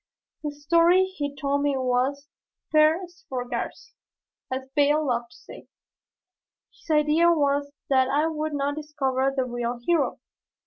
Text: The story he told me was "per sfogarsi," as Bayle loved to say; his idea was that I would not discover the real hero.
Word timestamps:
The 0.41 0.49
story 0.49 1.05
he 1.05 1.35
told 1.35 1.61
me 1.61 1.75
was 1.77 2.27
"per 2.71 3.05
sfogarsi," 3.05 3.91
as 4.49 4.67
Bayle 4.75 5.05
loved 5.05 5.29
to 5.29 5.37
say; 5.37 5.67
his 6.75 6.89
idea 6.89 7.29
was 7.31 7.71
that 7.91 8.07
I 8.09 8.25
would 8.25 8.55
not 8.55 8.73
discover 8.77 9.31
the 9.37 9.45
real 9.45 9.77
hero. 9.85 10.19